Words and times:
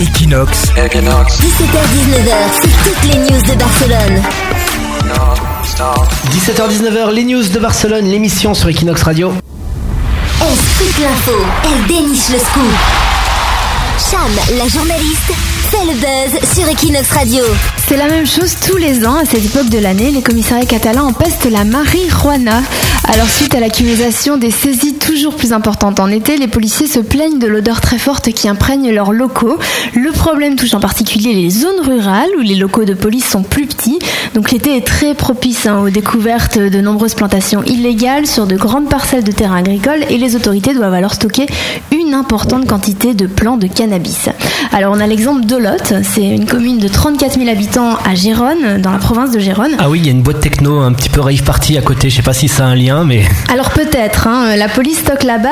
Equinox, 0.00 0.68
Equinox, 0.76 1.38
17h-19h, 1.38 2.34
c'est 2.54 2.72
toutes 2.82 3.04
les 3.12 3.18
news 3.18 3.42
de 3.42 3.54
Barcelone. 3.58 4.22
non-stop. 5.06 6.06
17h-19h, 6.30 7.12
les 7.12 7.24
news 7.24 7.42
de 7.42 7.58
Barcelone, 7.58 8.06
l'émission 8.06 8.54
sur 8.54 8.70
Equinox 8.70 9.02
Radio. 9.02 9.32
Elle 10.40 10.56
scoop 10.56 10.98
l'info, 11.02 11.32
elle 11.64 11.86
déniche 11.86 12.30
le 12.30 12.38
scoop. 12.38 12.72
Cham, 14.10 14.56
la 14.56 14.68
journaliste, 14.68 15.32
fait 15.70 15.84
le 15.84 15.92
buzz 15.94 16.54
sur 16.54 16.68
Equinox 16.68 17.10
Radio. 17.10 17.44
C'est 17.86 17.96
la 17.96 18.06
même 18.06 18.26
chose 18.26 18.54
tous 18.66 18.76
les 18.76 19.06
ans 19.06 19.16
à 19.16 19.24
cette 19.26 19.44
époque 19.44 19.68
de 19.68 19.78
l'année. 19.78 20.10
Les 20.10 20.22
commissariats 20.22 20.64
catalans 20.64 21.08
empestent 21.08 21.50
la 21.50 21.64
marijuana. 21.64 22.62
Alors 23.04 23.28
suite 23.28 23.54
à 23.54 23.60
l'accumulation 23.60 24.36
des 24.36 24.50
saisies 24.50 24.97
toujours 25.08 25.34
plus 25.34 25.54
importantes 25.54 26.00
en 26.00 26.08
été, 26.08 26.36
les 26.36 26.48
policiers 26.48 26.86
se 26.86 27.00
plaignent 27.00 27.38
de 27.38 27.46
l'odeur 27.46 27.80
très 27.80 27.96
forte 27.96 28.30
qui 28.30 28.46
imprègne 28.46 28.90
leurs 28.90 29.14
locaux. 29.14 29.58
Le 29.94 30.12
problème 30.12 30.54
touche 30.54 30.74
en 30.74 30.80
particulier 30.80 31.32
les 31.32 31.48
zones 31.48 31.80
rurales 31.82 32.28
où 32.36 32.42
les 32.42 32.56
locaux 32.56 32.84
de 32.84 32.92
police 32.92 33.24
sont 33.24 33.42
plus 33.42 33.66
petits. 33.66 33.98
Donc 34.34 34.50
l'été 34.50 34.76
est 34.76 34.86
très 34.86 35.14
propice 35.14 35.64
hein, 35.64 35.80
aux 35.80 35.88
découvertes 35.88 36.58
de 36.58 36.80
nombreuses 36.82 37.14
plantations 37.14 37.62
illégales 37.64 38.26
sur 38.26 38.46
de 38.46 38.54
grandes 38.56 38.90
parcelles 38.90 39.24
de 39.24 39.32
terrains 39.32 39.56
agricoles 39.56 40.04
et 40.10 40.18
les 40.18 40.36
autorités 40.36 40.74
doivent 40.74 40.92
alors 40.92 41.14
stocker 41.14 41.46
une 41.90 41.97
importante 42.14 42.66
quantité 42.66 43.14
de 43.14 43.26
plants 43.26 43.56
de 43.56 43.66
cannabis. 43.66 44.28
Alors 44.72 44.92
on 44.96 45.00
a 45.00 45.06
l'exemple 45.06 45.44
d'Olot, 45.46 45.70
c'est 46.02 46.22
une 46.22 46.46
commune 46.46 46.78
de 46.78 46.88
34 46.88 47.38
000 47.38 47.48
habitants 47.48 47.96
à 48.04 48.14
Gérone, 48.14 48.80
dans 48.80 48.90
la 48.92 48.98
province 48.98 49.30
de 49.32 49.38
Gérone. 49.38 49.72
Ah 49.78 49.88
oui, 49.88 50.00
il 50.00 50.06
y 50.06 50.08
a 50.08 50.12
une 50.12 50.22
boîte 50.22 50.40
techno 50.40 50.80
un 50.80 50.92
petit 50.92 51.08
peu 51.08 51.20
rave 51.20 51.42
party 51.42 51.78
à 51.78 51.82
côté, 51.82 52.10
je 52.10 52.16
sais 52.16 52.22
pas 52.22 52.32
si 52.32 52.48
ça 52.48 52.64
a 52.64 52.68
un 52.68 52.74
lien, 52.74 53.04
mais... 53.04 53.24
Alors 53.52 53.70
peut-être, 53.70 54.26
hein, 54.26 54.56
la 54.56 54.68
police 54.68 54.98
stocke 54.98 55.24
là-bas 55.24 55.48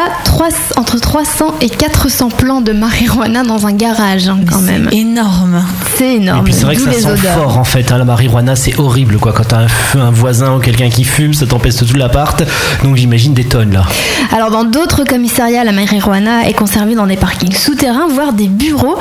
entre 0.77 0.99
300 0.99 1.55
et 1.61 1.69
400 1.69 2.29
plants 2.31 2.61
de 2.61 2.73
marijuana 2.73 3.43
dans 3.43 3.67
un 3.67 3.73
garage 3.73 4.29
hein, 4.29 4.39
quand 4.51 4.61
même. 4.61 4.89
Énorme. 4.93 5.65
C'est 5.97 6.13
Et 6.15 6.17
énorme. 6.17 6.45
puis 6.45 6.53
c'est 6.53 6.65
vrai 6.65 6.77
que 6.77 6.83
ça 6.83 6.93
sent 6.93 7.07
odeurs. 7.07 7.35
fort 7.39 7.59
en 7.59 7.65
fait, 7.65 7.91
hein, 7.91 7.99
la 7.99 8.05
marijuana 8.05 8.55
c'est 8.55 8.79
horrible 8.79 9.17
quoi, 9.19 9.33
quand 9.33 9.45
t'as 9.45 9.61
un, 9.61 9.69
feu, 9.69 10.01
un 10.01 10.11
voisin 10.11 10.57
ou 10.57 10.61
quelqu'un 10.61 10.89
qui 10.91 11.05
fume, 11.05 11.35
ça 11.35 11.47
t'empeste 11.47 11.87
tout 11.87 11.97
l'appart, 11.97 12.43
donc 12.85 12.97
j'imagine 12.97 13.35
des 13.35 13.45
tonnes 13.45 13.73
là. 13.73 13.85
Alors 14.33 14.51
dans 14.51 14.65
d'autres 14.65 15.05
commissariats, 15.05 15.65
la 15.65 15.73
marijuana 15.73 16.46
est 16.47 16.55
conservée 16.55 16.95
dans 16.95 17.07
des 17.07 17.17
parkings 17.17 17.53
souterrains, 17.53 18.07
voire 18.09 18.33
des 18.33 18.49
bureaux. 18.49 18.99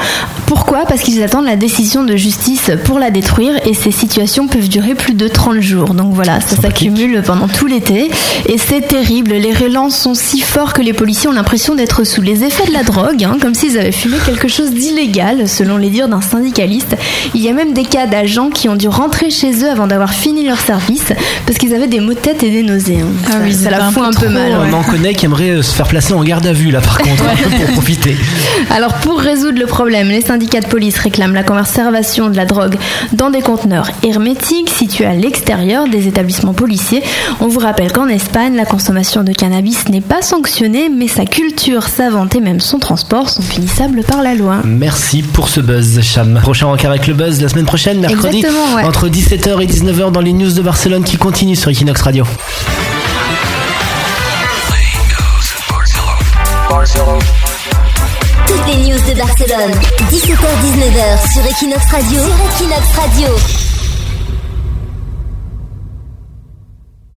Pourquoi 0.48 0.86
Parce 0.86 1.02
qu'ils 1.02 1.22
attendent 1.24 1.46
la 1.46 1.56
décision 1.56 2.04
de 2.04 2.16
justice 2.16 2.70
pour 2.86 3.00
la 3.00 3.10
détruire 3.10 3.56
et 3.66 3.74
ces 3.74 3.92
situations 3.92 4.48
peuvent 4.48 4.70
durer 4.70 4.94
plus 4.94 5.14
de 5.14 5.28
30 5.28 5.60
jours. 5.60 5.94
Donc 5.94 6.14
voilà, 6.14 6.40
ça 6.42 6.56
s'accumule 6.56 7.22
pendant 7.26 7.48
tout 7.48 7.66
l'été 7.68 8.12
et 8.48 8.58
c'est 8.58 8.82
terrible. 8.82 9.32
Les 9.32 9.54
relances 9.54 9.98
sont 9.98 10.14
si 10.14 10.42
forts 10.42 10.74
que 10.74 10.82
les 10.82 10.94
policiers 10.94 11.30
ont 11.30 11.34
l'impression 11.34 11.74
d'être 11.76 12.04
sous 12.04 12.22
les 12.22 12.44
effets 12.44 12.68
de 12.68 12.74
la 12.74 12.84
drogue, 12.84 13.24
hein, 13.24 13.38
comme 13.42 13.56
s'ils 13.56 13.78
avaient 13.80 13.92
fumé 13.92 14.18
quelque 14.26 14.48
chose 14.48 14.72
d'illégal, 14.72 15.48
selon 15.50 15.78
les 15.78 15.90
dires 15.90 16.08
d'un 16.08 16.22
syndicaliste. 16.22 16.96
Il 17.34 17.42
y 17.42 17.50
a 17.50 17.54
même 17.54 17.74
des 17.74 17.84
cas 17.84 18.06
d'agents 18.06 18.50
qui 18.50 18.70
ont 18.70 18.76
dû 18.76 18.88
rentrer 18.88 19.30
chez 19.32 19.64
eux 19.64 19.70
avant 19.72 19.88
d'avoir 19.88 20.14
fini 20.14 20.46
leur 20.46 20.60
service 20.60 21.06
parce 21.46 21.58
qu'ils 21.58 21.74
avaient 21.74 21.88
des 21.88 22.00
maux 22.00 22.14
de 22.14 22.20
tête 22.20 22.44
et 22.44 22.52
des 22.52 22.64
nausées. 22.64 23.00
hein. 23.02 23.08
Ah 23.28 23.32
ça, 23.32 23.38
oui, 23.44 23.54
ça 23.54 23.70
la 23.72 23.86
un 23.88 23.92
fout 23.92 24.04
peu 24.04 24.08
un 24.08 24.12
peu 24.12 24.26
trop, 24.28 24.30
mal. 24.30 24.52
ouais. 24.52 24.68
On 24.72 24.74
en 24.74 24.84
connaît 24.84 25.14
qui 25.14 25.26
aimerait 25.26 25.50
euh, 25.50 25.62
se 25.64 25.74
faire 25.74 25.88
placer 25.88 26.14
en 26.14 26.24
garde 26.24 26.46
à 26.46 26.54
vue 26.54 26.70
là 26.72 26.82
par 26.82 27.00
contre, 27.00 27.24
pour 27.58 27.66
profiter. 27.74 28.16
Alors 28.70 28.94
pour 28.96 29.20
résoudre 29.20 29.60
le 29.60 29.66
problème, 29.66 30.10
les 30.10 30.22
syndicats 30.36 30.60
de 30.60 30.68
police 30.68 30.98
réclament 30.98 31.34
la 31.34 31.44
conservation 31.44 32.30
de 32.30 32.36
la 32.36 32.44
drogue 32.44 32.76
dans 33.14 33.30
des 33.30 33.40
conteneurs 33.40 33.90
hermétiques 34.04 34.70
situés 34.70 35.06
à 35.06 35.14
l'extérieur 35.14 35.88
des 35.88 36.10
établissements 36.10 36.54
policiers. 36.54 37.02
On 37.40 37.48
vous 37.48 37.62
rappelle 37.62 37.94
qu'en 37.94 38.10
Espagne, 38.10 38.54
la 38.54 38.66
consommation 38.66 39.24
de 39.24 39.32
cannabis 39.32 39.88
n'est 39.88 40.02
pas 40.02 40.22
sanctionnée, 40.22 40.90
mais 40.90 41.08
sa 41.08 41.24
culture, 41.24 41.84
sa 41.84 42.10
vente 42.10 42.36
et 42.36 42.42
même 42.42 42.60
son 42.60 42.80
transport 42.80 43.30
sont 43.30 43.44
punissables 43.44 44.04
par 44.04 44.24
la 44.24 44.36
loi. 44.36 44.58
Merci 44.66 45.22
pour 45.22 45.48
ce 45.48 45.62
buzz, 45.62 46.02
Cham. 46.02 46.38
Prochain 46.42 46.66
rencard 46.66 46.92
avec 46.92 47.08
le 47.08 47.14
buzz 47.14 47.42
la 47.42 47.48
semaine 47.48 47.66
prochaine, 47.66 48.02
mercredi, 48.02 48.44
ouais. 48.76 48.84
entre 48.84 49.08
17h 49.08 49.62
et 49.64 49.68
19h 49.68 50.12
dans 50.12 50.20
les 50.20 50.34
news 50.34 50.52
de 50.52 50.62
Barcelone 50.62 51.06
qui 51.06 51.16
continuent 51.16 51.56
sur 51.56 51.72
Equinox 51.72 52.02
Radio. 52.02 52.26
Barcelona. 56.70 57.55
De 59.06 59.14
Barcelone, 59.14 59.72
17h-19h 60.10 61.32
sur 61.32 61.46
Equinox 61.46 61.92
Radio. 61.92 62.24
Sur 62.24 62.34
Equinox 62.34 62.92
Radio. 62.98 63.65